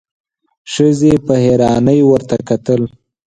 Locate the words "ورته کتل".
2.05-2.81